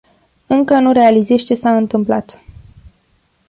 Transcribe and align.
Încă 0.47 0.79
nu 0.79 0.91
realizez 0.91 1.43
ce 1.43 1.55
s-a 1.55 1.75
întâmplat. 1.75 2.41